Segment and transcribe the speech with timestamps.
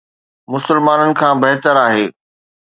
[0.51, 2.05] مسلمانن کان بهتر آهي